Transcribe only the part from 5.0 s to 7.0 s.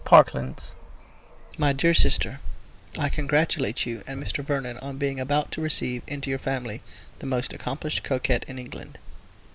about to receive into your family